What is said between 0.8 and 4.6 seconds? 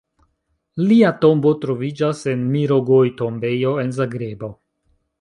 Lia tombo troviĝas en Mirogoj-tombejo en Zagrebo.